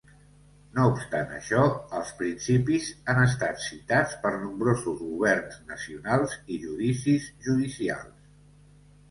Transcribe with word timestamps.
No 0.75 0.85
obstant 0.91 1.33
això, 1.39 1.65
els 1.99 2.13
principis 2.21 2.87
han 3.13 3.19
estat 3.25 3.61
citats 3.67 4.17
per 4.25 4.33
nombrosos 4.39 4.97
governs 5.03 5.61
nacionals 5.75 6.35
i 6.57 6.59
judicis 6.67 7.31
judicials. 7.51 8.19